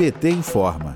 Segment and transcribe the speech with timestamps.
[0.00, 0.94] PT informa.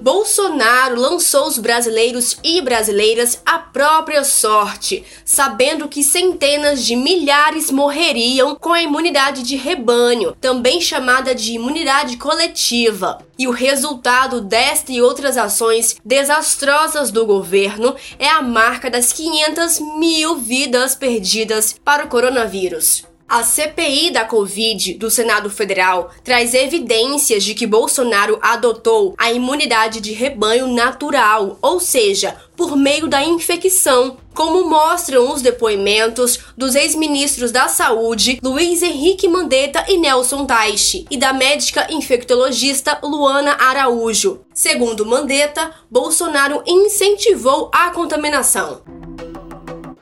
[0.00, 8.54] Bolsonaro lançou os brasileiros e brasileiras à própria sorte, sabendo que centenas de milhares morreriam
[8.54, 13.18] com a imunidade de rebanho, também chamada de imunidade coletiva.
[13.36, 19.80] E o resultado desta e outras ações desastrosas do governo é a marca das 500
[19.98, 23.04] mil vidas perdidas para o coronavírus.
[23.28, 30.00] A CPI da Covid do Senado Federal traz evidências de que Bolsonaro adotou a imunidade
[30.00, 37.50] de rebanho natural, ou seja, por meio da infecção, como mostram os depoimentos dos ex-ministros
[37.50, 44.40] da Saúde Luiz Henrique Mandetta e Nelson Taixe e da médica infectologista Luana Araújo.
[44.54, 48.82] Segundo Mandetta, Bolsonaro incentivou a contaminação.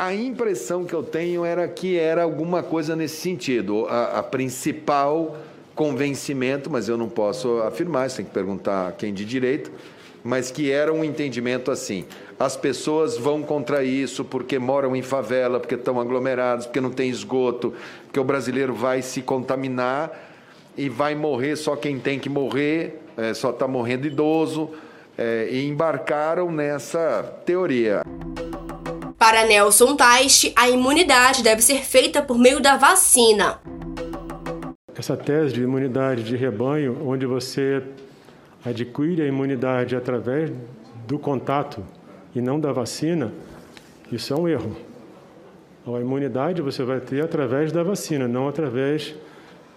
[0.05, 3.87] A impressão que eu tenho era que era alguma coisa nesse sentido.
[3.89, 5.35] A, a principal
[5.75, 9.73] convencimento, mas eu não posso afirmar, você tem que perguntar quem de direito,
[10.23, 12.05] mas que era um entendimento assim.
[12.39, 17.09] As pessoas vão contra isso porque moram em favela, porque estão aglomerados, porque não tem
[17.09, 17.73] esgoto,
[18.05, 20.13] porque o brasileiro vai se contaminar
[20.77, 24.69] e vai morrer só quem tem que morrer, é, só está morrendo idoso,
[25.17, 28.03] é, e embarcaram nessa teoria.
[29.25, 33.59] Para Nelson Teich, a imunidade deve ser feita por meio da vacina.
[34.95, 37.83] Essa tese de imunidade de rebanho, onde você
[38.63, 40.53] adquire a imunidade através
[41.09, 41.83] do contato
[42.35, 43.33] e não da vacina,
[44.13, 44.77] isso é um erro.
[45.87, 49.15] A imunidade você vai ter através da vacina, não através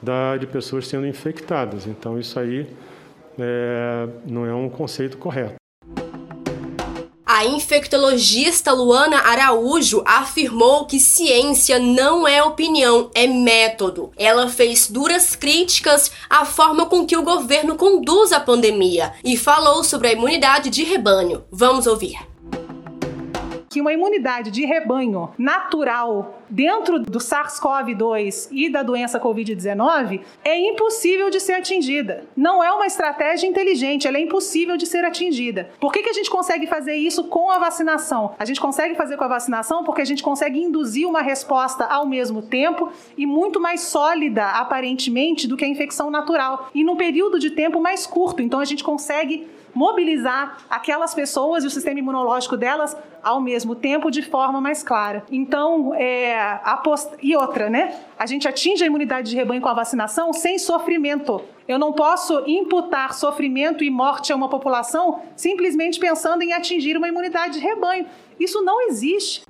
[0.02, 1.88] da, de pessoas sendo infectadas.
[1.88, 2.67] Então, isso aí
[3.39, 5.57] é, não é um conceito correto.
[7.38, 14.12] A infectologista Luana Araújo afirmou que ciência não é opinião, é método.
[14.18, 19.84] Ela fez duras críticas à forma com que o governo conduz a pandemia e falou
[19.84, 21.44] sobre a imunidade de rebanho.
[21.52, 22.18] Vamos ouvir
[23.78, 31.30] que uma imunidade de rebanho natural dentro do SARS-CoV-2 e da doença Covid-19 é impossível
[31.30, 32.23] de ser atingida.
[32.36, 35.70] Não é uma estratégia inteligente, ela é impossível de ser atingida.
[35.80, 38.33] Por que, que a gente consegue fazer isso com a vacinação?
[38.39, 42.08] A gente consegue fazer com a vacinação porque a gente consegue induzir uma resposta ao
[42.08, 46.70] mesmo tempo e muito mais sólida, aparentemente, do que a infecção natural.
[46.73, 48.42] E num período de tempo mais curto.
[48.42, 54.10] Então a gente consegue mobilizar aquelas pessoas e o sistema imunológico delas ao mesmo tempo
[54.10, 55.23] de forma mais clara.
[55.32, 57.16] Então, é, post...
[57.22, 57.95] e outra, né?
[58.17, 61.42] A gente atinge a imunidade de rebanho com a vacinação sem sofrimento.
[61.67, 67.08] Eu não posso imputar sofrimento e morte a uma população simplesmente pensando em atingir uma
[67.08, 68.05] imunidade de rebanho.
[68.39, 69.44] Isso não existe.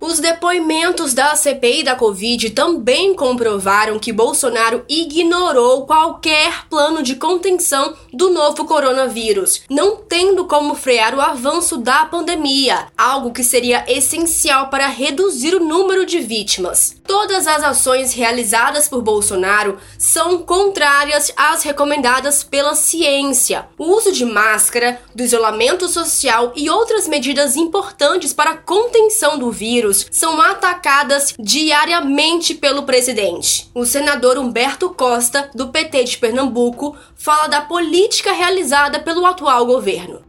[0.00, 7.94] Os depoimentos da CPI da Covid também comprovaram que Bolsonaro ignorou qualquer plano de contenção
[8.12, 14.68] do novo coronavírus, não tendo como frear o avanço da pandemia, algo que seria essencial
[14.68, 16.94] para reduzir o número de vítimas.
[17.04, 23.66] Todas as ações realizadas por Bolsonaro são contrárias às recomendadas pela ciência.
[23.76, 29.50] O uso de máscara, do isolamento social e outras medidas importantes para a contenção do
[29.50, 33.70] vírus são atacadas diariamente pelo presidente.
[33.74, 40.22] O senador Humberto Costa, do PT de Pernambuco, fala da política realizada pelo atual governo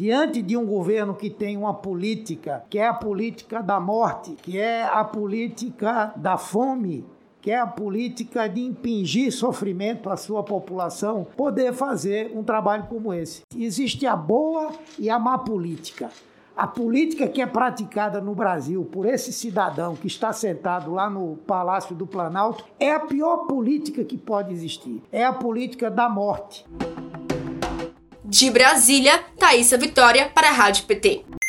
[0.00, 4.58] diante de um governo que tem uma política, que é a política da morte, que
[4.58, 7.04] é a política da fome,
[7.42, 13.12] que é a política de impingir sofrimento à sua população, poder fazer um trabalho como
[13.12, 13.42] esse.
[13.54, 16.10] Existe a boa e a má política.
[16.56, 21.36] A política que é praticada no Brasil por esse cidadão que está sentado lá no
[21.46, 25.02] Palácio do Planalto é a pior política que pode existir.
[25.10, 26.66] É a política da morte.
[28.24, 31.39] De Brasília, Thaisa Vitória para a Rádio PT.